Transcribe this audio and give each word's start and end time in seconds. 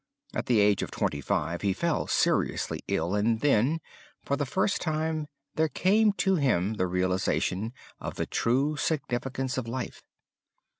At 0.33 0.47
the 0.47 0.59
age 0.59 0.81
of 0.81 0.89
twenty 0.89 1.21
five 1.21 1.61
he 1.61 1.73
fell 1.73 2.07
seriously 2.07 2.79
ill 2.87 3.13
and 3.13 3.39
then, 3.39 3.81
for 4.25 4.35
the 4.35 4.47
first 4.47 4.81
time, 4.81 5.27
there 5.53 5.67
came 5.69 6.11
to 6.13 6.37
him 6.37 6.73
the 6.73 6.87
realization 6.87 7.71
of 7.99 8.15
the 8.15 8.25
true 8.25 8.75
significance 8.77 9.59
of 9.59 9.67
life. 9.67 10.01